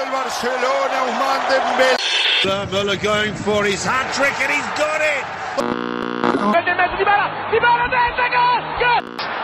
[0.00, 1.96] del Barcelona, Ousmane Dembélé.
[2.72, 5.24] Müller going for his hat trick and he's got it.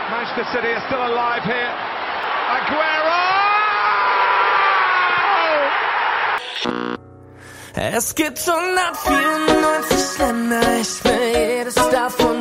[0.09, 1.73] Manchester City are still alive here.
[2.57, 3.37] Aguero!
[7.75, 12.36] Es gibt 194 Länder, ich will jedes davon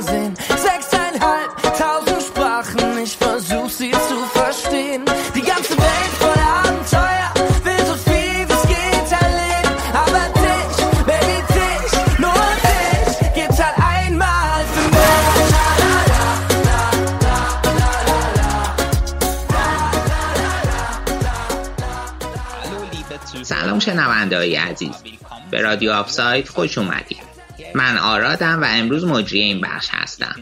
[24.37, 25.03] شنونده های عزیز.
[25.51, 27.37] به رادیو آفساید خوش اومدید.
[27.75, 30.37] من آرادم و امروز مجری این بخش هستم.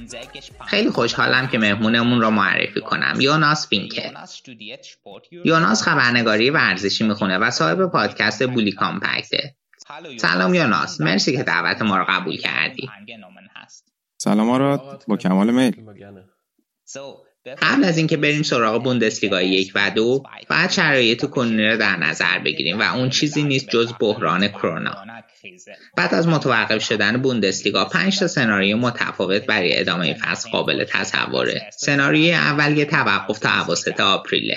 [0.66, 3.20] خیلی خوشحالم که مهمونمون را معرفی کنم.
[3.20, 4.12] یوناس فینکر
[5.44, 9.56] یوناس خبرنگاری ورزشی می‌خونه و صاحب پادکست بولی کامپکته.
[10.16, 11.00] سلام یوناس.
[11.00, 12.90] مرسی که دعوت ما را قبول کردی.
[14.18, 15.04] سلام آراد.
[15.08, 15.74] با کمال میل.
[17.46, 22.38] قبل از اینکه بریم سراغ بوندسلیگا یک و دو باید شرایط کنونی را در نظر
[22.38, 24.94] بگیریم و اون چیزی نیست جز بحران کرونا.
[25.96, 31.70] بعد از متوقف شدن بوندسلیگا پنج تا سناریو متفاوت برای ادامه فصل قابل تصوره.
[31.76, 34.56] سناریوی اول یه توقف تا اواسط آپریله.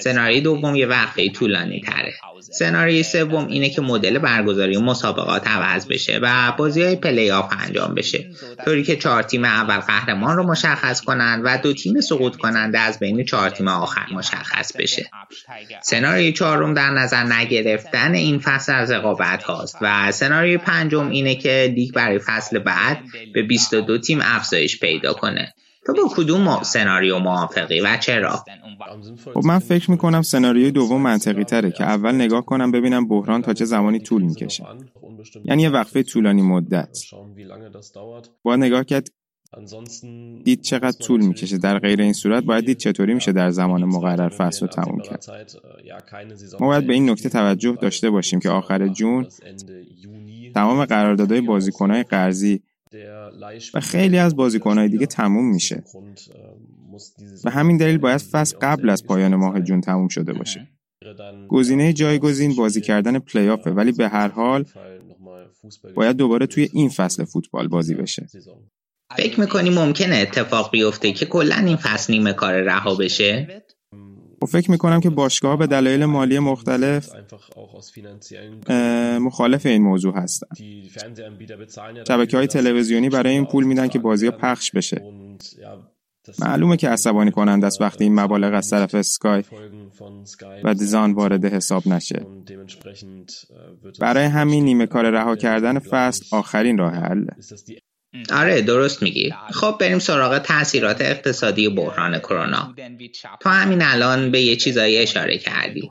[0.00, 2.14] سناریوی دوم یه وقفه طولانی تره.
[2.40, 7.94] سناریوی سوم اینه که مدل برگزاری مسابقات عوض بشه و بازی های پلی آف انجام
[7.94, 8.30] بشه.
[8.64, 12.98] طوری که چهار تیم اول قهرمان رو مشخص کنند و دو تیم سقوط کننده از
[12.98, 15.10] بین چهار تیم آخر مشخص بشه.
[15.82, 21.72] سناریوی چهارم در نظر نگرفتن این فصل از رقابت هاست و سناریوی پنجم اینه که
[21.76, 22.98] لیگ برای فصل بعد
[23.34, 25.54] به 22 تیم افزایش پیدا کنه.
[25.86, 28.44] تو با کدوم سناریو موافقی و چرا؟
[29.34, 33.52] خب من فکر می‌کنم سناریوی دوم منطقی تره که اول نگاه کنم ببینم بحران تا
[33.54, 34.64] چه زمانی طول می‌کشه.
[35.44, 36.98] یعنی یه وقفه طولانی مدت.
[38.42, 39.08] باید نگاه کرد
[40.44, 41.58] دید چقدر طول می‌کشه.
[41.58, 45.24] در غیر این صورت باید دید چطوری میشه در زمان مقرر فصل رو تموم کرد.
[46.60, 49.26] ما باید به این نکته توجه داشته باشیم که آخر جون
[50.54, 52.62] تمام قراردادهای بازیکنهای قرضی
[53.74, 55.84] و خیلی از بازیکنهای دیگه تموم میشه.
[57.44, 60.68] و همین دلیل باید فصل قبل از پایان ماه جون تموم شده باشه.
[61.48, 64.64] گزینه جایگزین بازی کردن پلی آفه ولی به هر حال
[65.94, 68.26] باید دوباره توی این فصل فوتبال بازی بشه.
[69.16, 73.62] فکر می‌کنی ممکنه اتفاق بیفته که کلا این فصل نیمه کار رها بشه؟
[74.42, 77.10] و فکر می‌کنم که باشگاه به دلایل مالی مختلف
[79.20, 80.46] مخالف این موضوع هستن.
[82.08, 85.02] شبکه های تلویزیونی برای این پول میدن که بازی پخش بشه.
[86.38, 89.42] معلومه که عصبانی کنند است وقتی این مبالغ از طرف اسکای
[90.64, 92.26] و دیزان وارد حساب نشه.
[94.00, 97.36] برای همین نیمه کار رها کردن فصل آخرین راه حله
[98.32, 99.34] آره درست میگی.
[99.50, 102.74] خب بریم سراغ تاثیرات اقتصادی بحران کرونا.
[103.40, 105.90] تو همین الان به یه چیزایی اشاره کردی.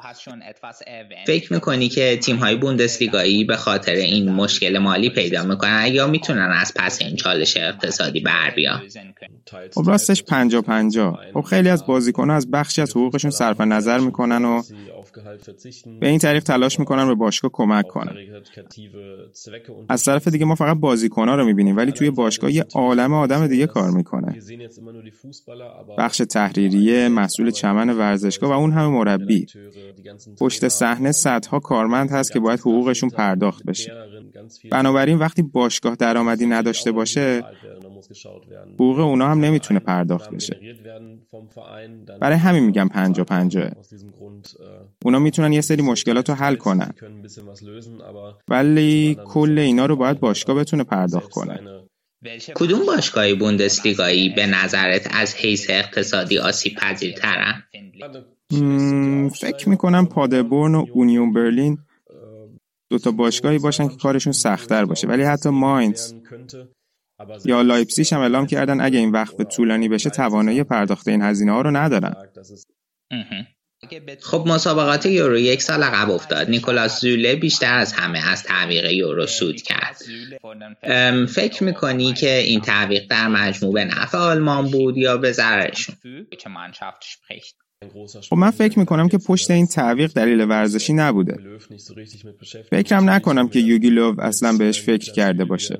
[1.28, 6.52] فکر می‌کنی که تیم های بوندسلیگایی به خاطر این مشکل مالی پیدا می‌کنن یا می‌تونن
[6.62, 8.82] از پس این چالش اقتصادی بر بیان؟
[9.74, 11.20] خب راستش پنجا پنجا.
[11.34, 14.62] خب خیلی از بازیکنها از بخشی از حقوقشون صرف نظر می‌کنن و
[16.00, 18.16] به این طریق تلاش می‌کنن به باشگاه کمک کنن.
[19.90, 23.68] از طرف دیگه ما فقط بازیکنها رو می‌بینیم ولی توی باشگاه یه عالم آدم دیگه
[23.68, 24.36] کار می‌کنه.
[25.98, 29.46] بخش تحریریه مسئول چمن ورزشگاه و اون همه مربی.
[30.40, 33.94] پشت صحنه صدها کارمند هست که باید حقوقشون پرداخت بشه.
[34.72, 37.44] بنابراین وقتی باشگاه درآمدی نداشته باشه
[38.74, 40.60] حقوق اونا هم نمی‌تونه پرداخت بشه.
[42.22, 43.72] برای همین میگم پنجا پنجاه
[45.08, 46.94] اونا می‌تونن یه سری مشکلات رو حل کنن.
[48.50, 51.60] ولی کل اینا رو باید باشگاه بتونه پرداخت کنه.
[52.56, 57.64] کدوم باشگاهی بوندسلیگایی به نظرت از حیث اقتصادی آسیب پذیرترن؟
[59.42, 61.78] فکر می‌کنم پادربورن و اونیون برلین
[62.92, 65.08] دوتا باشگاهی باشن که کارشون سختتر باشه.
[65.08, 66.14] ولی حتی ماینز
[67.46, 71.62] یا لایپزیش هم اعلام کردن اگه این وقفه طولانی بشه توانایی پرداخت این هزینه ها
[71.62, 72.16] رو ندارن.
[74.22, 76.50] خب مسابقات یورو یک سال عقب افتاد.
[76.50, 79.98] نیکولاس زوله بیشتر از همه از تعویق یورو سود کرد.
[81.26, 85.96] فکر می‌کنی که این تعویق در مجموع به نفع آلمان بود یا به ضررشون؟
[88.30, 91.38] خب من فکر می‌کنم که پشت این تعویق دلیل ورزشی نبوده.
[92.72, 95.80] فکرم نکنم که یوگیلوف اصلا بهش فکر کرده باشه.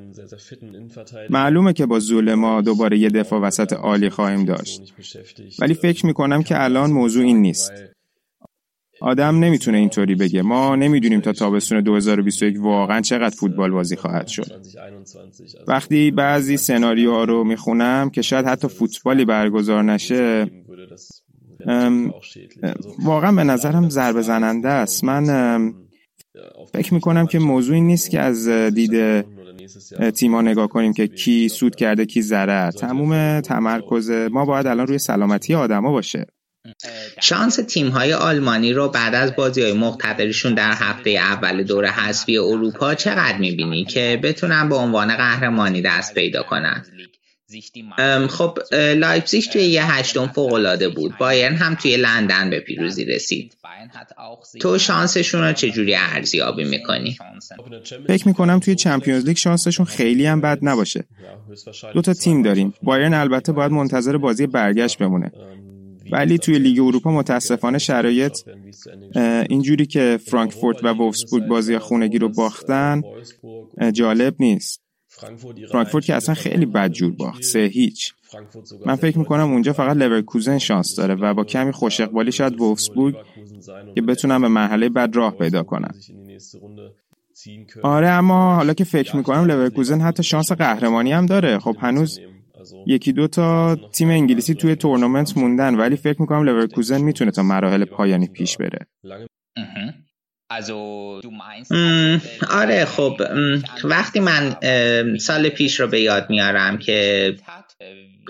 [1.30, 4.82] معلومه که با زول ما دوباره یه دفاع وسط عالی خواهیم داشت.
[5.60, 7.72] ولی فکر می‌کنم که الان موضوع این نیست.
[9.02, 10.42] آدم نمی‌تونه اینطوری بگه.
[10.42, 14.62] ما نمی‌دونیم تا تابستون 2021 واقعا چقدر فوتبال بازی خواهد شد.
[15.68, 20.52] وقتی بعضی سناریوها رو می‌خونم که شاید حتی فوتبالی برگزار نشه
[23.04, 25.04] واقعا به نظرم ضربه زننده است.
[25.04, 25.74] من
[26.74, 29.26] فکر می‌کنم که موضوعی نیست که از دید
[30.16, 32.72] تیما نگاه کنیم که کی سود کرده کی ضرر.
[32.72, 36.26] تموم تمرکز ما باید الان روی سلامتی آدما باشه.
[37.22, 42.38] شانس تیم های آلمانی رو بعد از بازی های مقتدرشون در هفته اول دور حذفی
[42.38, 46.86] اروپا چقدر می‌بینی که بتونن به عنوان قهرمانی دست پیدا کنن؟
[48.30, 51.18] خب لایپزیگ توی یه هشتم فوق‌العاده بود.
[51.18, 53.58] بایرن هم توی لندن به پیروزی رسید.
[54.62, 57.18] تو شانسشون رو چجوری ارزیابی می‌کنی؟
[58.08, 61.04] فکر می‌کنم توی Champions League شانسشون خیلی هم بد نباشه.
[61.94, 62.74] دو تا تیم داریم.
[62.84, 65.32] بایرن البته باید منتظر بازی برگشت بمونه.
[66.12, 68.38] ولی توی لیگ اروپا متاسفانه شرایط
[69.50, 73.02] اینجوریه که فرانکفورت و وولفسبورگ بازی خونگی رو باختن
[73.94, 74.82] جالب نیست.
[75.72, 78.14] فرانکفورت که اصلا خیلی بدجور باخت سه هیچ.
[78.86, 83.16] من فکر می‌کنم اونجا فقط لورکوزن شانس داره و با کمی خوش اقبالی شاید وولفسبورگ
[83.96, 85.92] که بتونن به مرحله بعد راه پیدا کنن.
[87.84, 91.60] آره اما حالا که فکر می‌کنم لورکوزن حتی شانس قهرمانی هم داره.
[91.60, 92.20] خب هنوز
[92.86, 97.86] یکی دو تا تیم انگلیسی توی تورنمنت موندن ولی فکر می‌کنم لورکوزن می‌تونه تا مراحل
[97.86, 98.80] پایانی پیش بره.
[102.50, 103.22] آره خب
[103.84, 104.56] وقتی من
[105.18, 107.36] سال پیش رو به یاد میارم که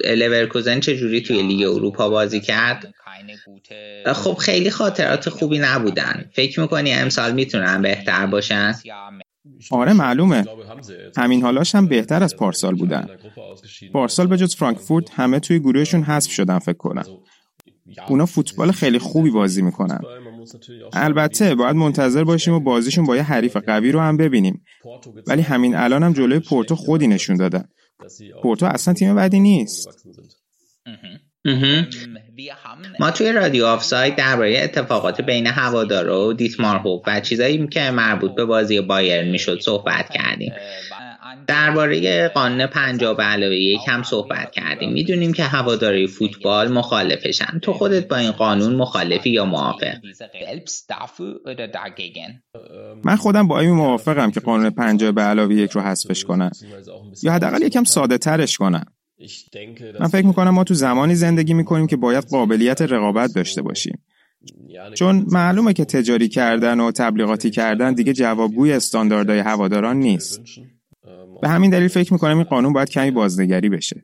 [0.05, 2.93] لورکوزن چجوری توی لیگ اروپا بازی کرد
[4.05, 6.29] خب خیلی خاطرات خوبی نبودن.
[6.33, 8.73] فکر می‌کنی امسال می‌تونن بهتر باشن؟
[9.71, 10.45] آره معلومه.
[11.17, 13.07] همین حالاش هم بهتر از پارسال بودن.
[13.93, 17.03] پارسال به جز فرانکفورت همه توی گروهشون حذف شدن فکر کنم.
[18.09, 19.99] اونا فوتبال خیلی خوبی بازی می‌کنن.
[20.93, 24.63] البته باید منتظر باشیم و بازیشون با یه حریف قوی رو هم ببینیم.
[25.27, 27.63] ولی همین الان هم جلوی پورتو خودی نشون دادن
[28.43, 29.87] پورتو اصلا تیم بدی نیست.
[32.99, 38.35] ما توی رادیو آفساید درباره اتفاقات بین هوادارا و دیتمار هوب و چیزایی که مربوط
[38.35, 40.53] به بازی بایرن می‌شد صحبت کردیم.
[41.47, 44.93] درباره قانون پنجاه به علاوه یک هم صحبت کردیم.
[44.93, 47.59] می‌دونیم که هواداری فوتبال مخالفشن.
[47.61, 49.95] تو خودت با این قانون مخالفی یا موافق؟
[53.03, 56.51] من خودم با این موافقم که قانون پنجاه به علاوه یک رو حذفش کنن.
[57.23, 58.85] یا حداقل یکم ساده ترش کنن.
[59.99, 64.03] من فکر می‌کنم ما تو زمانی زندگی می‌کنیم که باید قابلیت رقابت داشته باشیم.
[64.95, 70.41] چون معلومه که تجاری کردن و تبلیغاتی کردن دیگه جوابگوی استانداردهای هواداران نیست.
[71.41, 74.03] به همین دلیل فکر می‌کنم این قانون باید کمی بازنگری بشه.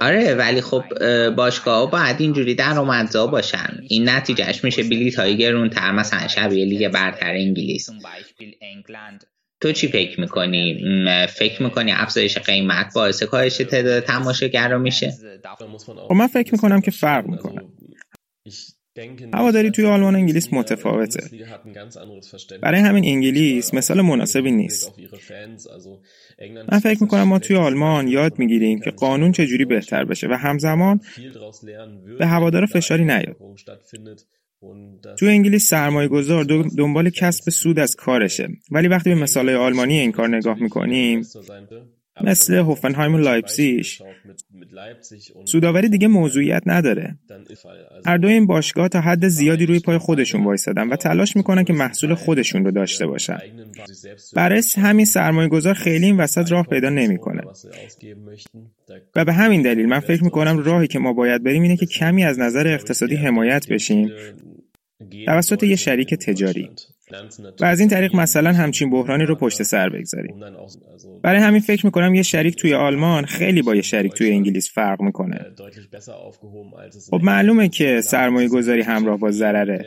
[0.00, 0.82] آره ولی خب
[1.28, 3.80] باشگاه باید اینجوری درآمدزا باشن.
[3.88, 7.90] این نتیجهش میشه بلیط های گرونتر مثلا شبیه لیگ برتر انگلیس.
[9.60, 10.78] تو چی فکر می‌کنی؟
[11.28, 15.12] فکر می‌کنی افزایش قیمت باعث کاهش تعداد تماشاگرا میشه؟
[16.08, 17.62] خب من فکر می‌کنم که فرق می‌کنه
[19.34, 21.20] هواداری توی آلمان و انگلیس متفاوته
[22.62, 24.92] برای همین انگلیس مثال مناسبی نیست
[26.72, 31.00] من فکر می‌کنم ما توی آلمان یاد می‌گیریم که قانون چجوری بهتر بشه و همزمان
[32.18, 33.36] به هوادار فشاری نیاد
[35.18, 36.44] تو انگلیس سرمایه گذار
[36.78, 38.48] دنبال کسب سود از کارشه.
[38.70, 41.22] ولی وقتی به مثال آلمانی این کار نگاه می‌کنیم
[42.20, 44.02] مثل هوفنهایم و لایپسیش
[45.44, 47.18] سوداوری دیگه موضوعیت نداره.
[48.06, 51.72] هر دو این باشگاه تا حد زیادی روی پای خودشون وایسادن و تلاش می‌کنن که
[51.72, 53.38] محصول خودشون رو داشته باشن.
[54.34, 57.42] برای همین سرمایه گذار خیلی این وسط راه پیدا نمی‌کنه.
[59.16, 62.24] و به همین دلیل من فکر می‌کنم راهی که ما باید بریم اینه که کمی
[62.24, 64.10] از نظر اقتصادی حمایت بشیم.
[65.26, 66.70] توسط یه شریک تجاری.
[67.60, 70.40] و از این طریق مثلا همچین بحرانی رو پشت سر بگذاریم.
[71.22, 75.02] برای همین فکر می‌کنم یه شریک توی آلمان خیلی با یه شریک توی انگلیس فرق
[75.02, 75.40] می‌کنه.
[77.10, 79.84] خب معلومه که سرمایه گذاری همراه با ضرره.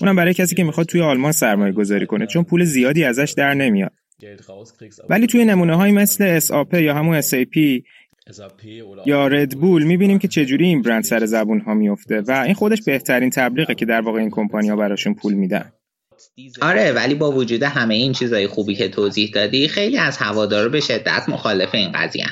[0.00, 3.54] اونم برای کسی که می‌خواد توی آلمان سرمایه گذاری کنه چون پول زیادی ازش در
[3.54, 3.92] نمیاد.
[5.08, 7.82] ولی توی نمونه های مثل SAP یا همون SAP
[9.06, 13.30] یا ردبول می‌بینیم که چجوری این برند سر زبون ها میفته و این خودش بهترین
[13.30, 15.72] تبلیغه که در واقع این کمپانی ها براشون پول میدن.
[16.62, 20.80] آره ولی با وجود همه این چیزای خوبی که توضیح دادی خیلی از هوادارا به
[20.80, 22.26] شدت مخالف این قضیه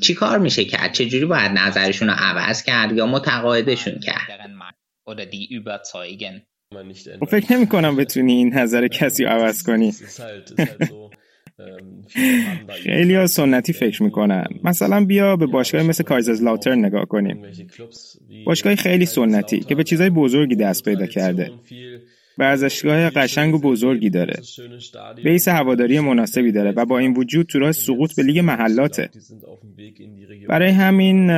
[0.00, 4.50] چی کار میشه کرد چجوری باید نظرشون رو عوض کرد یا متقاعدشون کرد؟
[7.20, 9.92] خب فکر نمی کنم بتونی این نظر کسی رو عوض کنی.
[12.82, 14.44] خیلی ها سنتی فکر می‌کنن.
[14.64, 17.42] مثلا بیا به باشگاه مثل کایزرزلاوتر نگاه کنیم.
[18.46, 21.50] باشگاه خیلی سنتی که به چیزای بزرگی دست پیدا کرده.
[22.38, 24.34] ورزشگاه قشنگ و بزرگی داره.
[25.24, 29.10] بیس هواداری مناسبی داره و با این وجود تو راه سقوط به لیگ محلاته.
[30.48, 31.30] برای همین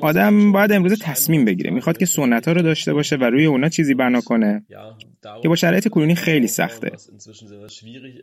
[0.00, 3.68] آدم باید امروز تصمیم بگیره می‌خواد که سنت ها رو داشته باشه و روی اونا
[3.68, 4.64] چیزی بنا کنه.
[5.42, 6.90] که با شرایط کنونی خیلی سخته.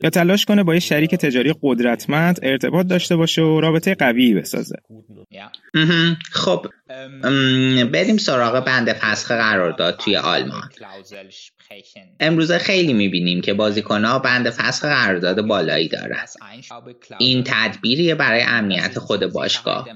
[0.04, 4.76] یا تلاش کنه با یه شریک تجاری قدرتمند ارتباط داشته باشه و رابطه قوی بسازه.
[6.32, 6.66] خب
[7.92, 10.70] بریم سراغ بند فسخ قرارداد توی آلمان.
[12.20, 16.26] امروزه خیلی می‌بینیم که بازیکنها بند فسخ قرارداد بالایی دارن.
[17.20, 19.88] این تدبیریه برای امنیت خود باشگاه.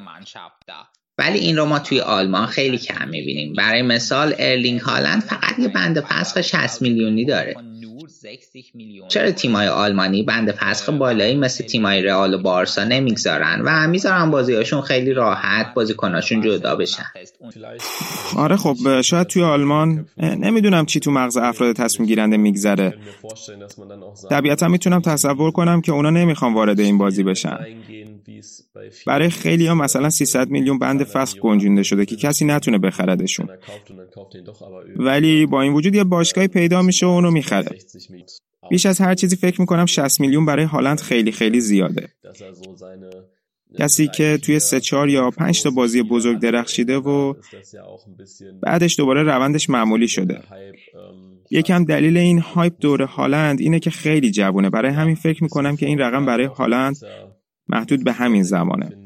[1.22, 3.54] ولی این رو ما توی آلمان خیلی کم می‌بینیم.
[3.54, 7.56] برای مثال ارلینگ هالند فقط یه بند فسخ 60 میلیونی داره.
[9.08, 14.82] چرا تیمای آلمانی بند فسخ بالایی مثل تیمای رئال و بارسا نمی‌گذارن و می‌ذارن بازیاشون
[14.82, 17.04] خیلی راحت بازیکناشون جدا بشن.
[18.38, 22.94] آره خب شاید توی آلمان نمی‌دونم چی تو مغز افراد تصمیم گیرنده میگذره.
[24.30, 27.58] طبیعتا می‌تونم تصور کنم که اونا نمی‌خوان وارد این بازی بشن.
[29.08, 33.50] برای خیلی ها مثلا 300 میلیون بند فسخ گنجونده شده که کسی نتونه بخردشون.
[34.96, 37.78] ولی با این وجود یه باشگاهی پیدا میشه و اونو می‌خره.
[38.70, 42.10] بیش از هر چیزی فکر می‌کنم 60 میلیون برای هالند خیلی خیلی زیاده.
[43.80, 47.34] کسی که توی سه چهار یا پنج تا بازی بزرگ درخشیده و
[48.62, 50.44] بعدش دوباره روندش معمولی شده.
[51.52, 54.70] یکم دلیل این هایپ دور هالند اینه که خیلی جوونه.
[54.70, 56.98] برای همین فکر می‌کنم که این رقم برای هالند
[57.68, 59.01] محدود به همین زمانه.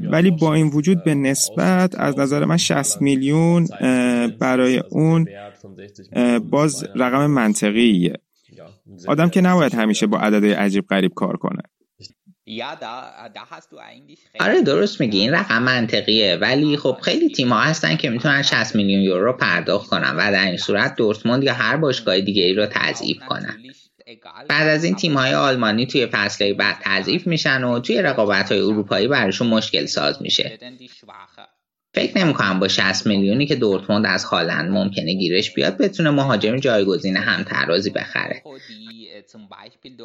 [0.00, 3.68] ولی با این وجود به نسبت از نظر من 60 میلیون
[4.38, 5.28] برای اون
[6.50, 8.12] باز رقم منطقیه.
[9.08, 11.62] آدم که نباید همیشه با عدد عجیب غریب کار کنه.
[14.40, 15.18] آره درست میگی.
[15.18, 16.38] این رقم منطقیه.
[16.40, 20.46] ولی خب خیلی تیم ها هستن که می‌تونن 60 میلیون یورو پرداخت کنن و در
[20.46, 23.58] این صورت دورتموند یا هر باشگاه دیگه ای رو تضعیف کنن.
[24.48, 28.60] بعد از این تیم های آلمانی توی فصل بعد تضعیف میشن و توی رقابت های
[28.60, 30.58] اروپایی براشون مشکل ساز میشه.
[31.94, 37.16] فکر نمی‌کنم با 60 میلیونی که دورتموند از هالند ممکنه گیرش بیاد بتونه مهاجم جایگزین
[37.16, 38.42] هم ترازی بخره.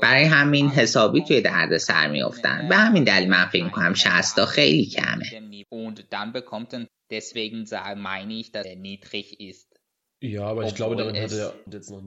[0.02, 2.70] برای همین حسابی توی درد سر میافتن.
[2.70, 5.26] به همین دلیل من فکر می‌کنم 60 تا خیلی کمه.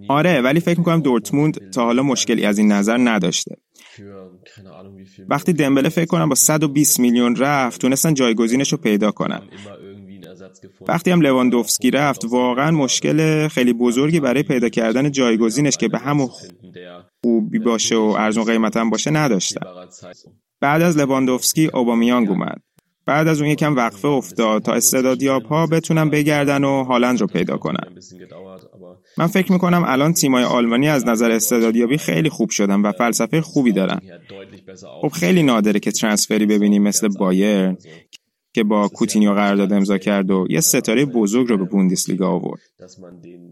[0.08, 3.56] آره ولی فکر می‌کنم دورتموند تا حالا مشکلی از این نظر نداشته.
[5.28, 9.40] وقتی دمبله فکر کنم با 120 میلیون رفت تونستن جایگزینش رو پیدا کنن.
[10.88, 16.28] وقتی هم لواندوفسکی رفت واقعا مشکل خیلی بزرگی برای پیدا کردن جایگزینش که به همون
[17.24, 19.60] خوبی باشه و ارزون قیمت هم باشه نداشتن.
[20.60, 22.60] بعد از لواندوفسکی اوبامیانگ اومد.
[23.06, 27.56] بعد از اون یکم وقفه افتاد تا استعدادیاب ها بتونن بگردن و هالند رو پیدا
[27.56, 27.96] کنن.
[29.18, 33.72] من فکر می‌کنم الان تیمای آلمانی از نظر استعدادیابی خیلی خوب شدن و فلسفه خوبی
[33.72, 34.00] دارن.
[35.02, 37.76] خب خیلی نادره که ترانسفری ببینیم مثل بایر
[38.52, 42.60] که با کوتینیو قرارداد امضا کرد و یه ستاره بزرگ رو به بوندسلیگا آورد.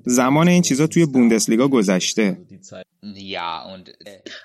[0.05, 2.39] زمان این چیزا توی بوندسلیگا گذشته.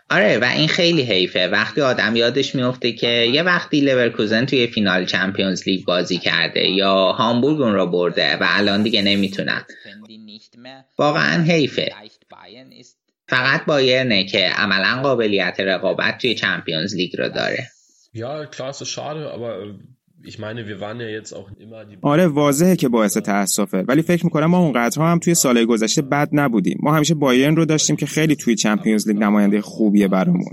[0.10, 5.06] آره و این خیلی حیفه وقتی آدم یادش میفته که یه وقتی لورکوزن توی فینال
[5.06, 9.64] چمپیونز لیگ بازی کرده یا هامبورگ اون را برده و الان دیگه نمی‌تونن.
[10.98, 11.92] واقعا حیفه.
[13.30, 17.68] فقط بایرنه که عملا قابلیت رقابت توی چمپیونز لیگ رو داره.
[22.02, 23.78] آره واضحه که باعث تاسفه.
[23.88, 26.78] ولی فکر می‌کنم ما اونقدرها هم توی سال گذشته بد نبودیم.
[26.84, 30.52] ما همیشه بایرن رو داشتیم که خیلی توی Champions League نماینده خوبیه برامون.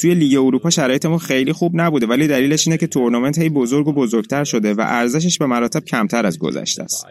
[0.00, 3.92] توی لیگ اروپا شرایطمون خیلی خوب نبوده ولی دلیلش اینه که تورنمنت هی بزرگ و
[3.92, 7.06] بزرگتر شده و ارزشش به مراتب کمتر از گذشته است.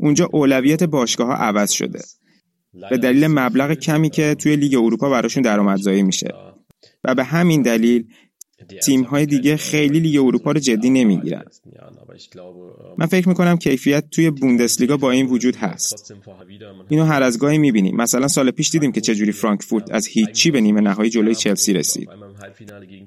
[0.00, 2.00] اونجا اولویت باشگاه ها عوض شده.
[2.90, 6.28] به دلیل مبلغ کمی که توی لیگ اروپا براشون درآمدزایی میشه.
[7.04, 8.04] و به همین دلیل
[8.82, 11.42] تیم های دیگه خیلی لیگ اروپا رو جدی نمی‌گیرن.
[12.98, 16.14] من فکر می‌کنم کیفیت توی بوندسلیگا با این وجود هست.
[16.88, 17.96] اینو هر از گاهی می‌بینیم.
[17.96, 22.08] مثلا سال پیش دیدیم که چجوری فرانکفورت از هیچی به نیمه نهایی جلوی چلسی رسید.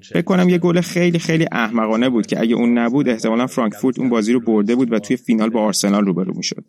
[0.02, 4.08] فکر کنم یه گل خیلی خیلی احمقانه بود که اگه اون نبود احتمالا فرانکفورت اون
[4.08, 6.64] بازی رو برده بود و توی فینال با آرسنال روبرو می‌شد.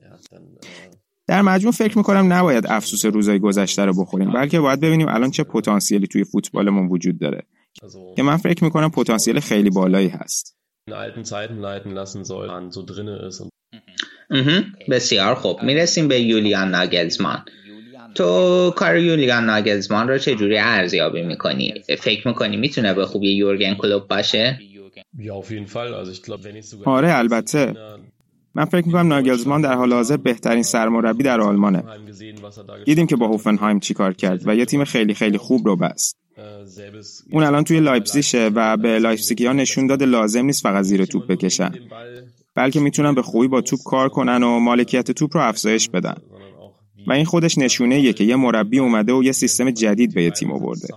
[1.27, 5.43] در مجموع فکر می‌کنم نباید افسوس روزای گذشته رو بخوریم بلکه باید ببینیم الان چه
[5.43, 7.43] پتانسیلی توی فوتبالمون وجود داره.
[8.15, 10.57] که من فکر می‌کنم پتانسیل خیلی بالایی هست.
[14.89, 15.63] بسیار خوب.
[15.63, 17.45] می‌رسیم به یولیان ناگلزمان.
[18.15, 24.07] تو کار یولیان ناگلزمان رو چجوری ارزیابی می‌کنی؟ فکر می‌کنی می‌تونه به خوبی یورگن کلوب
[24.07, 24.59] باشه؟
[26.85, 27.73] آره البته.
[28.55, 31.83] من فکر می‌کنم ناگلزمان در حال حاضر بهترین سرمربی در آلمانه.
[32.85, 36.17] دیدیم که با هوفنهایم چیکار کرد و یه تیم خیلی خیلی خوب رو بست.
[37.31, 41.71] اون الان توی لایپزیشه و به لایپزیگیا نشون داده لازم نیست فقط زیر توپ بکشن.
[42.55, 46.15] بلکه می‌تونن به خوبی با توپ کار کنن و مالکیت توپ رو افزایش بدن.
[47.07, 50.31] و این خودش نشونه اینه که یه مربی اومده و یه سیستم جدید به یه
[50.31, 50.87] تیم آورده.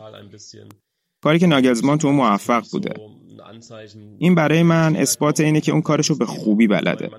[1.22, 2.94] کاری که ناگلزمان توش موفق بوده.
[4.18, 7.10] این برای من اثبات اینه که اون کارشو به خوبی بلده.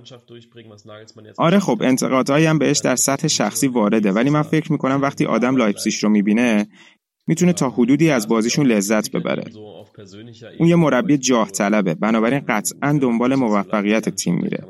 [1.37, 4.11] آره خب انتقادهایی هم بهش در سطح شخصی وارده.
[4.11, 6.67] ولی من فکر می‌کنم وقتی آدم لایپزیش رو می‌بینه
[7.27, 9.43] می‌تونه تا حدودی از بازیشون لذت ببره.
[10.59, 11.93] اون یه مربی جاه طلبه.
[11.93, 14.63] بنابراین قطعا دنبال موفقیت تیم میره.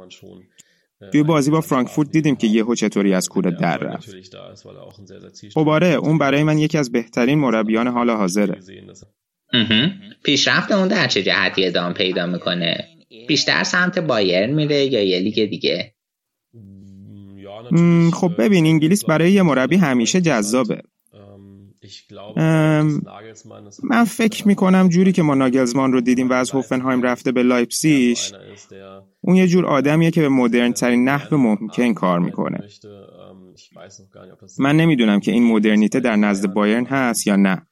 [1.12, 4.10] توی بازی با فرانکفورت دیدیم که یهو چطوری از کوره در رفت.
[5.54, 8.60] خب آره اون برای من یکی از بهترین مربیان حال حاضره.
[10.24, 12.88] پیشرفت اون در چه جهتی ادامه پیدا می‌کنه؟
[13.28, 15.94] بیشتر سمت بایر میره یا یه لیگ دیگه؟
[18.14, 20.82] خب ببین انگلیس برای یه مربی همیشه جذابه.
[23.84, 28.34] من فکر می‌کنم جوری که ما ناگلزمان رو دیدیم و از هوفنهایم رفته به لایپسیش
[29.22, 32.60] اون یه جور آدمیه که به مدرن ترین نحو ممکن کار می‌کنه
[34.60, 37.67] من نمی‌دونم که این مدرنیته در نزد بایرن هست یا نه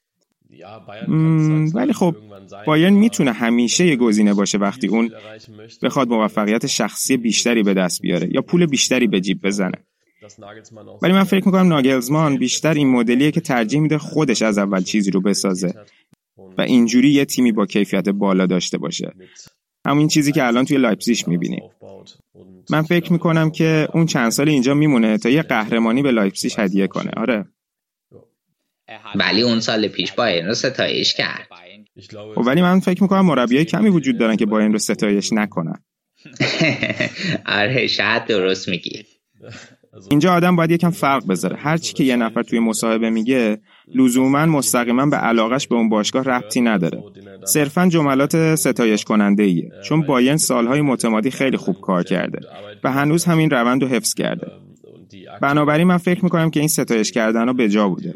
[1.74, 2.16] ولی خب
[2.68, 5.12] بایرن می‌تونه همیشه یه گزینه باشه وقتی اون
[5.84, 9.78] بخواد موفقیت شخصی بیشتری به دست بیاره یا پول بیشتری به جیب بزنه.
[11.02, 15.12] ولی من فکر می‌کنم ناگلزمان بیشتر این مدلیه که ترجیح میده خودش از اول چیزی
[15.12, 15.74] رو بسازه
[16.58, 19.12] و اینجوری یه تیمی با کیفیت بالا داشته باشه.
[19.86, 21.64] همین چیزی که الان توی لایپزیش می‌بینیم.
[22.70, 26.88] من فکر می‌کنم که اون چند سال اینجا میمونه تا یه قهرمانی به لایپزیش هدیه
[26.88, 27.12] کنه.
[27.18, 27.46] آره.
[29.16, 31.48] ولی اون سال پیش بایرن رو ستایش کرد.
[32.36, 35.84] خب ولی من فکر می‌کنم مربیای کمی وجود دارن که بایرن رو ستایش نکنن.
[37.46, 39.04] آره شاید درست میگی.
[40.10, 41.58] اینجا آدم باید یکم فرق بذاره.
[41.58, 43.58] هر چی که یه نفر توی مصاحبه میگه
[43.96, 47.04] لزوما مستقیما به علاقش به اون باشگاه ربطی نداره.
[47.44, 52.40] صرفا جملات ستایش کننده ایه چون بایرن سالهای متمادی خیلی خوب کار کرده
[52.84, 54.48] و هنوز همین روند رو حفظ کرده.
[55.42, 58.14] بنابراین من فکر می‌کنم که این ستایش کردن به جا بوده.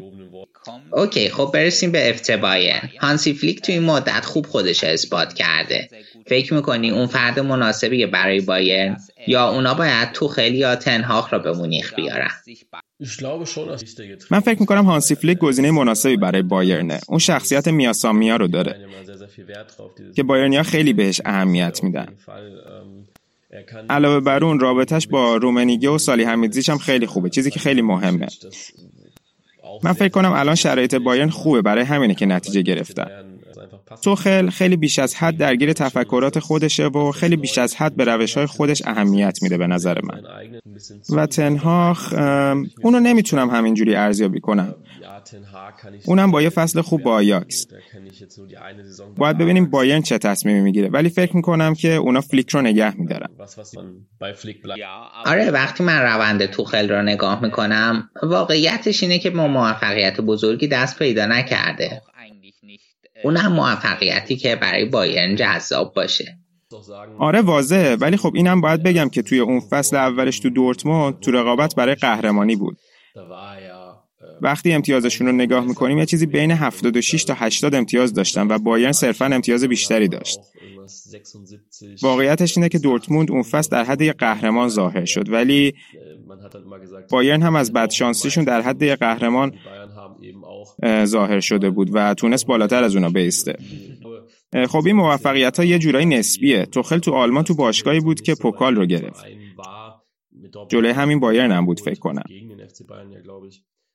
[0.92, 5.88] اوکی خب برسیم به افت بایرن هانسی فلیک توی این مدت خوب خودش اثبات کرده.
[6.26, 8.96] فکر می‌کنی اون فرد مناسبیه برای بایرن
[9.26, 12.30] یا اونا باید تو خیلی یا تنهاخ را به مونیخ بیارن؟
[14.30, 17.00] من فکر می‌کنم هانسی فلیک گزینه مناسبی برای بایرنه.
[17.08, 18.88] اون شخصیت میاسامیا رو داره.
[20.16, 22.06] که بایرنیا خیلی بهش اهمیت میدن.
[23.90, 27.30] علاوه بر اون رابطش با رومنیگه و سالی حمیدزیش هم خیلی خوبه.
[27.30, 28.26] چیزی که خیلی مهمه.
[29.82, 33.06] من فکر کنم الان شرایط بایرن خوبه برای همینه که نتیجه گرفتن.
[34.02, 38.36] توخل خیلی بیش از حد درگیر تفکرات خودشه و خیلی بیش از حد به روش
[38.36, 40.20] های خودش اهمیت میده به نظر من.
[41.10, 42.12] و تنهاخ
[42.82, 44.74] اونو نمی‌تونم همینجوری ارزیابی کنم.
[46.04, 47.66] اونم با یه فصل خوب با آیاکس.
[49.16, 50.88] باید ببینیم بایرن چه تصمیمی می‌گیره.
[50.88, 53.28] ولی فکر می‌کنم که اونا فلیک رو نگه میدارن.
[55.24, 60.98] آره وقتی من روند توخل رو نگاه می‌کنم واقعیتش اینه که ما موفقیت بزرگی دست
[60.98, 62.02] پیدا نکرده.
[63.24, 66.36] اون هم موفقیتی که برای بایرن جذاب باشه.
[67.18, 67.96] آره واضحه.
[67.96, 71.94] ولی خب اینم باید بگم که توی اون فصل اولش تو دورتموند تو رقابت برای
[71.94, 72.76] قهرمانی بود.
[74.42, 78.92] وقتی امتیازشون رو نگاه می‌کنیم یه چیزی بین 76 تا 80 امتیاز داشتن و بایرن
[78.92, 80.38] صرفا امتیاز بیشتری داشت.
[82.02, 85.28] واقعیتش اینه که دورتموند اون فصل در حد قهرمان ظاهر شد.
[85.28, 85.74] ولی
[87.10, 89.52] بایرن هم از بدشانسیشون در حد قهرمان
[91.04, 93.56] ظاهر شده بود و تونست بالاتر از اونا بیسته.
[94.68, 96.66] خب این موفقیت ها یه جورایی نسبیه.
[96.66, 99.24] توخل تو آلمان تو باشگاهی بود که پوکال رو گرفت.
[100.68, 102.24] جلوی همین بایرن هم بود فکر کنم.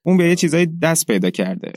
[0.06, 1.74] اون به یه چیزایی دست پیدا کرده.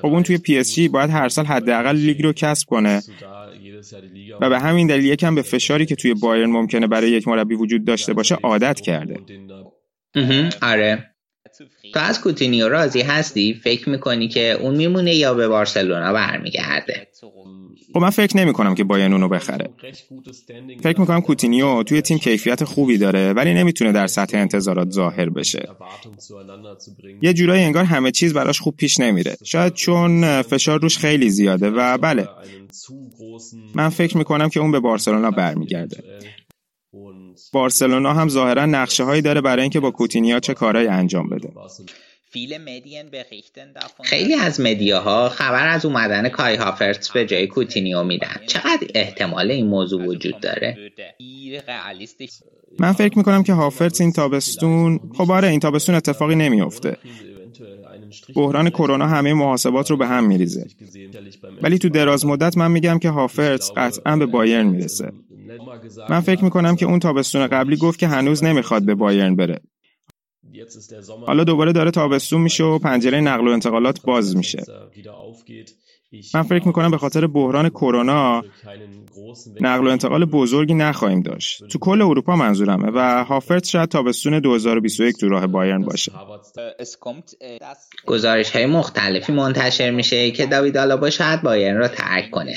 [0.00, 3.02] خب اون توی پی اس جی باید هر سال حداقل لیگ رو کسب کنه.
[4.40, 7.84] و به همین دلیل یکم به فشاری که توی بایرن ممکنه برای یک مربی وجود
[7.84, 9.16] داشته باشه عادت کرده.
[10.62, 11.11] آره.
[11.94, 17.08] تو از کوتینیو راضی هستی؟ فکر می‌کنی که اون میمونه یا به بارسلونا برمیگرده؟
[17.92, 19.68] خب من فکر نمی کنم که بایرن اونو بخره.
[20.82, 25.68] فکر می‌کنم کوتینیو توی تیم کیفیت خوبی داره ولی نمی‌تونه در سطح انتظارات ظاهر بشه.
[27.22, 29.36] یه جورایی انگار همه چیز براش خوب پیش نمیره.
[29.44, 32.28] شاید چون فشار روش خیلی زیاده و بله.
[33.74, 36.04] من فکر می‌کنم که اون به بارسلونا برمیگرده.
[37.52, 41.52] بارسلونا هم ظاهرا نقشه هایی داره برای اینکه با کوتینیا چه کارهایی انجام بده.
[44.04, 48.36] خیلی از مدیاها خبر از اومدن کای هافرتس به جای کوتینیو میدن.
[48.46, 50.76] چقدر احتمال این موضوع وجود داره؟
[52.78, 56.96] من فکر می‌کنم که هافرتس این تابستون خب آره این تابستون اتفاقی نمیافته.
[58.36, 60.66] بحران کرونا همه محاسبات رو به هم میریزه.
[61.62, 65.12] ولی تو دراز مدت من میگم که هافرتس قطعا به بایرن می‌رسه.
[66.10, 69.60] من فکر می‌کنم که اون تابستون قبلی گفت که هنوز نمی‌خواد به بایرن بره.
[71.26, 74.62] حالا دوباره داره تابستون میشه و پنجره نقل و انتقالات باز میشه.
[76.34, 78.42] من فکر می‌کنم به خاطر بحران کرونا
[79.60, 81.64] نقل و انتقال بزرگی نخواهیم داشت.
[81.66, 86.12] تو کل اروپا منظورمه و هافرت شاید تابستون 2021 تو راه بایرن باشه.
[88.06, 92.54] گزارش های مختلفی منتشر میشه که داوید آلابا شاید بایرن را ترک کنه.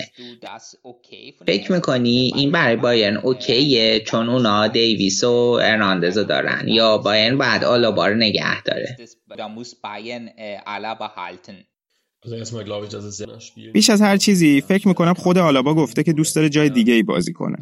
[1.46, 7.64] فکر می‌کنی این برای بایرن اوکیه چون اونا دیویس و ارناندز دارن یا بایرن بعد
[7.64, 8.98] آلابا رو نگه داره؟
[13.74, 17.04] بیش از هر چیزی فکر می‌کنم خود آلابا گفته که دوست داره جای دیگه ای
[17.04, 17.58] بازی کنه.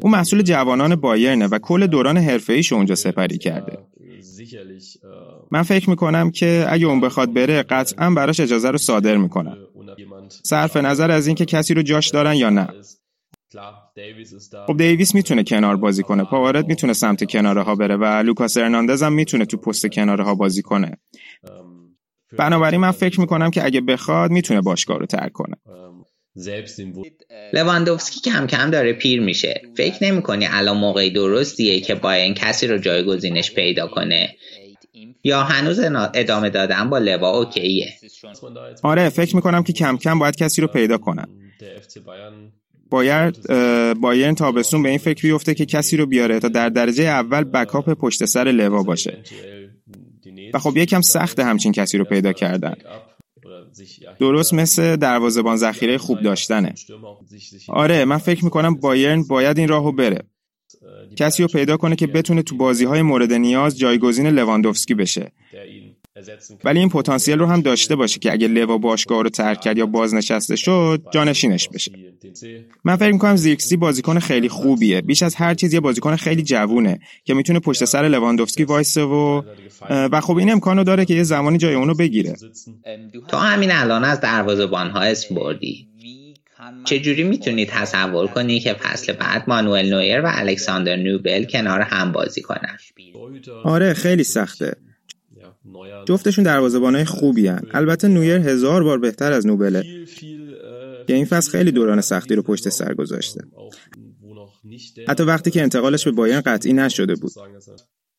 [0.00, 3.78] او محصول جوانان بایرنه و کل دوران حرفه ایش اونجا سپری کرده.
[5.50, 9.56] من فکر می‌کنم که اگه اون بخواد بره قطعا براش اجازه رو صادر می‌کنن.
[10.44, 12.68] صرف نظر از اینکه کسی رو جاش دارن یا نه.
[14.66, 19.02] خب دیویس می‌تونه کنار بازی کنه پاوارد می‌تونه سمت کناره ها بره و لوکاس ارناندز
[19.02, 20.98] هم می‌تونه تو پست کناره ها بازی کنه
[22.36, 25.56] بنابراین من فکر می‌کنم که اگه بخواد می‌تونه باشگاه رو ترک کنه.
[27.52, 29.62] لواندوفسکی کم کم داره پیر میشه.
[29.76, 34.36] فکر نمی‌کنی الان موقعی درستیه که باین کسی رو جایگزینش پیدا کنه؟
[35.24, 35.80] یا هنوز
[36.14, 37.94] ادامه دادن با لوا اوکیه.
[38.82, 41.28] آره فکر می‌کنم که کم کم باید کسی رو پیدا کنن
[42.90, 43.52] باید
[44.00, 47.90] بایرن تابستون به این فکر بیفته که کسی رو بیاره تا در درجه اول بکاپ
[47.90, 49.18] پشت سر لوا باشه.
[50.54, 52.74] و خب یکم سخت همچین کسی رو پیدا کردن.
[54.20, 56.74] درست مثل دروازبان ذخیره خوب داشتنه.
[57.68, 60.22] آره من فکر می‌کنم بایرن باید این راهو بره.
[61.16, 65.32] کسی رو پیدا کنه که بتونه تو بازی های مورد نیاز جایگزین لواندوفسکی بشه.
[66.64, 69.86] ولی این پتانسیل رو هم داشته باشه که اگه لوا باشگاه رو ترک کرد یا
[69.86, 71.92] بازنشسته شد جانشینش بشه.
[72.84, 75.00] من فکر می‌کنم زیرکسی بازیکن خیلی خوبیه.
[75.00, 79.42] بیش از هر چیز یه بازیکن خیلی جوونه که می‌تونه پشت سر لواندوفسکی وایسه و
[79.90, 82.36] و خب این امکانو داره که یه زمانی جای اونو بگیره.
[83.28, 85.88] تو همین الان از ها اسم بردی.
[86.84, 92.42] چجوری می‌تونی تصور کنی که فصل بعد مانوئل نویر و الکساندر نوبل کنار هم بازی
[92.42, 92.76] کنن؟
[93.64, 94.76] آره خیلی سخته.
[96.06, 97.62] جفتشون دروازه‌بانای خوبی هن.
[97.70, 99.84] البته نویر هزار بار بهتر از نوبله
[101.06, 103.40] که این فصل خیلی دوران سختی رو پشت سر گذاشته.
[105.08, 107.32] حتی وقتی که انتقالش به بایرن قطعی نشده بود.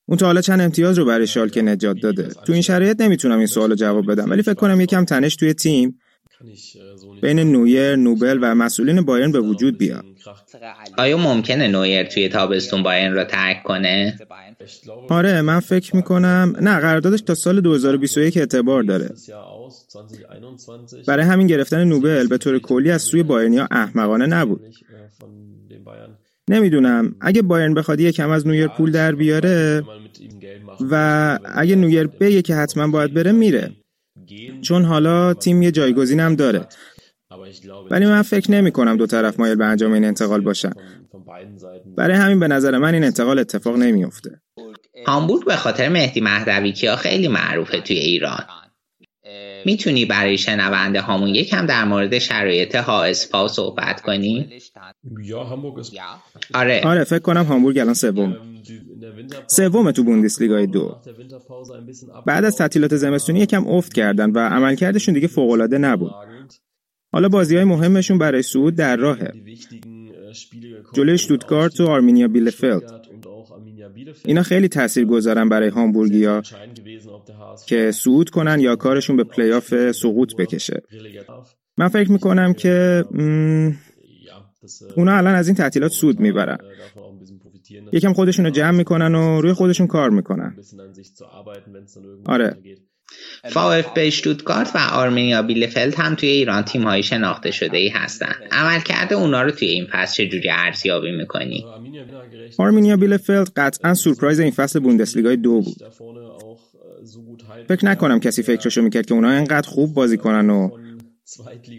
[0.07, 2.27] اون تا حالا چند امتیاز رو برای شالکه نجات داده.
[2.45, 4.29] تو این شرایط نمی‌تونم این سوال رو جواب بدم.
[4.29, 5.99] ولی فکر کنم یکم تنش توی تیم.
[7.21, 10.05] بین نویر، نوبل و مسئولین بایرن به وجود بیاد.
[10.97, 14.19] آیا ممکنه نویر توی تابستون بایرن را ترک کنه؟
[15.09, 19.09] آره من فکر می‌کنم نه قراردادش تا سال 2021 اعتبار داره.
[21.07, 24.61] برای همین گرفتن نوبل به طور کلی از سوی بایرنیا احمقانه نبود.
[26.49, 29.83] نمی‌دونم اگه بایرن بخواد یکم از نویر پول در بیاره
[30.91, 33.71] و اگه نویر بگه که حتما باید بره میره
[34.61, 36.67] چون حالا تیم یه جایگزین هم داره.
[37.91, 40.71] ولی من فکر نمی کنم دو طرف مایل به انجام این انتقال باشن.
[41.97, 44.41] برای همین به نظر من این انتقال اتفاق نمیافته
[45.07, 48.43] هامبورگ به خاطر مهدی مهدوی کیا خیلی معروفه توی ایران.
[49.65, 54.49] می‌تونی برای شنونده هامون یکم در مورد شرایط هاسفا صحبت کنی؟
[56.53, 56.81] آره.
[56.85, 58.35] آره فکر کنم هامبورگ الان سوم.
[59.47, 60.95] سوم تو بوندسلیگای دو.
[62.25, 66.11] بعد از تعطیلات زمستونی یکم افت کردن و عملکردشون دیگه فوقالعاده نبود.
[67.11, 69.31] حالا بازی های مهمشون برای صعود در راهه.
[70.93, 73.07] جلوی شتوتگارت و آرمینیا بیلفلد.
[74.25, 76.41] اینا خیلی تأثیر گذارن برای هامبورگیا
[77.67, 80.81] که صعود کنن یا کارشون به پلیاف سقوط بکشه.
[81.77, 83.05] من فکر می‌کنم که
[84.95, 86.57] اونا الان از این تعطیلات سود می‌برن.
[87.91, 90.55] یکم خودشون رو جمع می‌کنن و روی خودشون کار می‌کنن.
[92.25, 92.57] آره.
[93.95, 98.35] به شتوتگارت و آرمینیا بیلفلد هم توی ایران تیم های شناخته شده ای هستن.
[98.51, 101.65] عمل کرده اونا رو توی این فصل چجوری ارزیابی می‌کنی؟
[102.57, 105.77] آرمینیا بیلفلد قطعا سورپرایز این فصل بوندسلیگای دو بود.
[107.67, 110.69] فکر نکنم کسی فکرشو می‌کرد که اونا اینقدر خوب بازی کنن و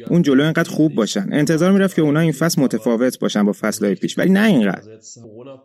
[0.08, 1.28] اون جلو اینقدر خوب باشن.
[1.32, 4.18] انتظار می‌رفت که اونا این فصل متفاوت باشن با فصلهای پیش.
[4.18, 4.98] ولی نه اینقدر.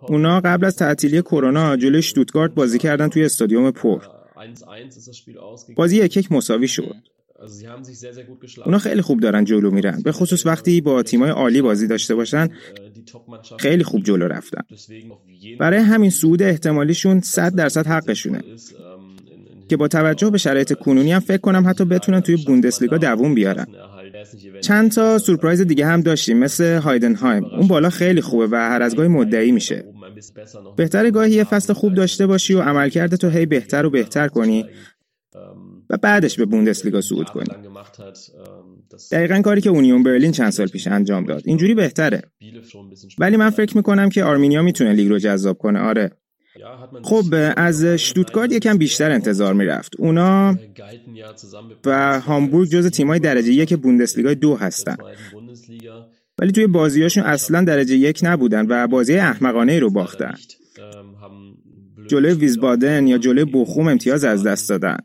[0.02, 4.02] اونا قبل از تعطیلی کرونا جلوی شتوتگارت بازی کردن توی استادیوم پر.
[5.76, 6.96] بازی یک یک مساوی شد.
[8.66, 10.02] اونا خیلی خوب دارن جلو میرن.
[10.02, 12.50] به خصوص وقتی با تیمای عالی بازی داشته باشن
[13.60, 14.62] خیلی خوب جلو رفتن.
[15.60, 18.44] برای همین صعود احتمالیشون 100 درصد حقشونه.
[19.70, 23.66] که با توجه به شرایط کنونی هم فکر کنم حتی بتونن توی بوندسلیگا دووم بیارن.
[24.62, 27.46] چند تا سورپرایز دیگه هم داشتیم مثل هایدنهایم.
[27.46, 29.86] اون بالا خیلی خوبه و هر از گاهی مدعی میشه.
[30.78, 34.66] بهتر گاهی یه فصل خوب داشته باشی و عملکرد تو هی بهتر و بهتر کنی
[35.90, 37.46] و بعدش به بوندسلیگا صعود کنی.
[39.12, 41.42] دقیقا کاری که اونیون برلین چند سال پیش انجام داد.
[41.46, 42.22] اینجوری بهتره.
[43.18, 45.80] ولی من فکر می‌کنم که آرمینیا می‌تونه لیگ رو جذاب کنه.
[45.80, 46.12] آره.
[47.04, 47.24] خب
[47.58, 49.96] از شتوتگارد یکم بیشتر انتظار می‌رفت.
[50.00, 50.58] اونا
[51.86, 54.98] و هامبورگ جز تیمای درجه یک بوندسلیگا دو هستن.
[56.40, 60.34] ولی توی بازیاشون اصلا درجه یک نبودن و بازی احمقانه رو باختن.
[62.08, 64.98] جلوی ویزبادن یا جلوی بخوم امتیاز از دست دادن.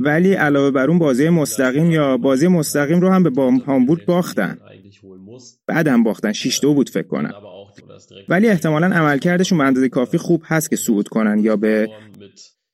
[0.00, 4.58] ولی علاوه بر اون بازی مستقیم یا بازی مستقیم رو هم به هامبورگ باختن.
[5.66, 6.32] بعدم باختن.
[6.32, 7.32] 6 دو بود فکر کنم.
[8.28, 11.88] ولی احتمالا عملکردشون به اندازه کافی خوب هست که صعود کنن یا به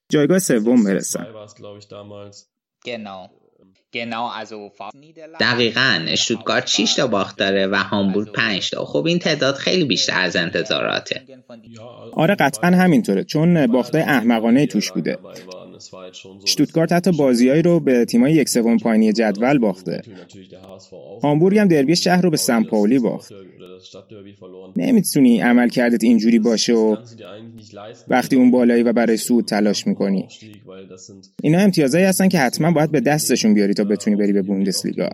[0.08, 1.26] جایگاه سوم برسن.
[5.40, 8.84] دقیقا اشتوتگارت 6 تا باخت داره و هامبورگ 5 تا.
[8.84, 11.24] خب این تعداد خیلی بیشتر از انتظاراته.
[12.12, 15.18] آره قطعا همینطوره چون باخته احمقانه توش بوده.
[16.46, 20.02] شتوتگارت حتی بازیایی رو به تیمای یک سوم پایینی جدول باخته.
[21.22, 23.32] هامبورگ هم دربی شهر رو به سمپاولی باخت.
[24.76, 26.96] نمی‌تونی عمل کردت اینجوری باشه و
[28.08, 30.28] وقتی اون بالایی و برای سود تلاش می‌کنی.
[31.42, 35.08] اینا امتیازایی هستن که حتما باید به دستشون بیاری تا بتونی بری به بوندسلیگا.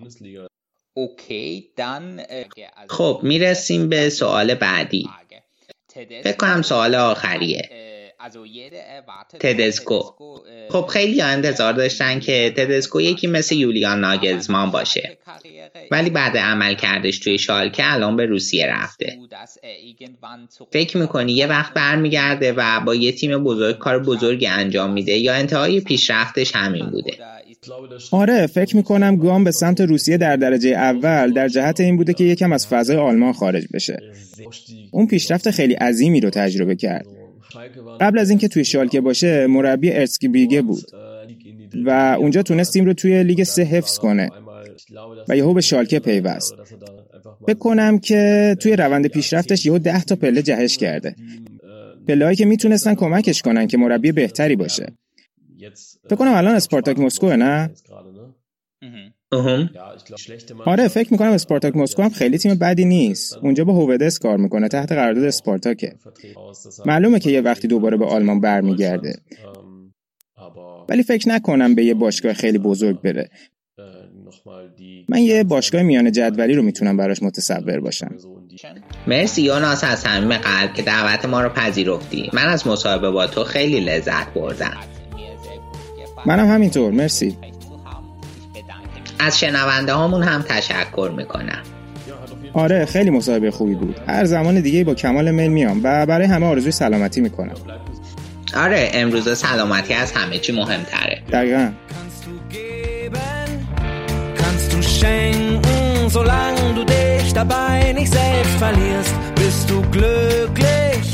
[2.88, 5.08] خب می‌رسیم به سوال بعدی.
[6.22, 7.68] فکر کنم سوال آخریه.
[9.40, 10.02] تدسکو.
[10.70, 15.18] خب خیلی انتظار داشتن که تدسکو یکی مثل یولیان ناگلزمان باشه.
[15.90, 19.18] ولی بعد عمل کردش توی شالکه الان به روسیه رفته.
[20.72, 25.34] فکر می‌کنی یه وقت برمیگرده و با یه تیم بزرگ کار بزرگی انجام میده یا
[25.34, 27.12] انتهای پیشرفتش همین بوده؟
[28.10, 32.24] آره فکر می‌کنم گام به سمت روسیه در درجه اول در جهت این بوده که
[32.24, 33.98] یکم از فضای آلمان خارج بشه.
[34.90, 37.06] اون پیشرفت خیلی عظیمی رو تجربه کرد.
[38.00, 40.84] قبل از اینکه توی شالکه باشه مربی ارسکی بیگه بود
[41.84, 44.30] و اونجا تونست تیم رو توی لیگ سه حفظ کنه
[45.28, 46.54] و یهو به شالکه پیوست
[47.46, 51.16] فکر کنم که توی روند پیشرفتش یهو ده تا پله جهش کرده
[52.08, 54.86] پله که می‌تونستن کمکش کنن که مربی بهتری باشه
[56.04, 57.70] فکر کنم الان اسپارتاک مسکو نه
[60.66, 63.38] آره فکر می‌کنم اسپارتاک مسکو هم خیلی تیم بدی نیست.
[63.42, 65.92] اونجا با هوودس کار می‌کنه تحت قرارداد اسپارتاکه.
[66.86, 69.14] معلومه که یه وقتی دوباره به آلمان برمیگرده.
[70.88, 73.30] ولی فکر نکنم به یه باشگاه خیلی بزرگ بره.
[75.08, 78.16] من یه باشگاه میانه جدولی رو می‌تونم براش متصور باشم.
[79.06, 82.30] مرسی یوناس از صمیم قلب که دعوت ما رو پذیرفتی.
[82.32, 84.76] من از مصاحبه با تو خیلی لذت بردم.
[86.26, 86.92] منم همینطور.
[86.92, 87.36] مرسی.
[89.18, 91.62] از شنونده هامون هم تشکر می‌کنم.
[92.52, 93.96] آره خیلی مصاحبه خوبی بود.
[94.06, 97.54] هر زمان دیگه با کمال میل میام و برای همه آرزوی سلامتی می‌کنم.
[98.56, 101.22] آره امروز سلامتی از همه چی مهمتره.
[101.32, 101.68] دقیقا.
[106.18, 111.08] Solange du dich dabei nicht selbst verlierst, bist du glücklich,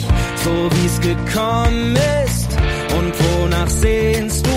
[0.45, 2.51] so wie's gekommen ist.
[2.97, 4.57] Und wonach sehnst du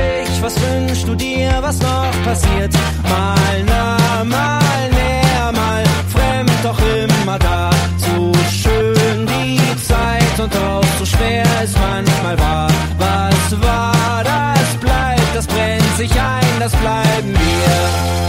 [0.00, 0.17] dich?
[0.48, 2.72] Was wünschst du dir, was noch passiert?
[3.02, 7.68] Mal nah, mal näher, mal fremd, doch immer da.
[7.98, 12.70] Zu schön die Zeit und auch so schwer es manchmal war.
[12.96, 18.27] Was war, das bleibt, das brennt sich ein, das bleiben wir.